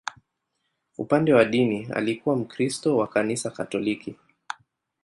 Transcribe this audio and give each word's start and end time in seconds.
Upande 0.97 1.33
wa 1.33 1.45
dini, 1.45 1.85
alikuwa 1.93 2.35
Mkristo 2.35 2.97
wa 2.97 3.07
Kanisa 3.07 3.49
Katoliki. 3.51 4.15